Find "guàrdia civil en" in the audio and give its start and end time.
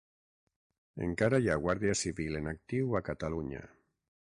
1.67-2.51